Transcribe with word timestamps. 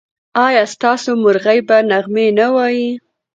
ایا 0.45 0.63
ستاسو 0.73 1.09
مرغۍ 1.23 1.59
به 1.67 1.77
نغمې 1.89 2.27
نه 2.39 2.47
وايي؟ 2.55 2.89